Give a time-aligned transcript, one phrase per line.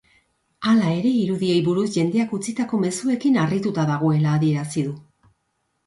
[0.71, 5.01] Hala ere, irudiei buruz jendeak utzitako mezuekin harrituta dagoela adierazi du.